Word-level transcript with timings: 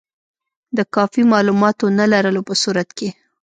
د 0.77 0.79
کافي 0.95 1.23
معلوماتو 1.31 1.85
نه 1.99 2.05
لرلو 2.11 2.41
په 2.47 2.53
صورت 2.61 2.89
کې. 2.97 3.09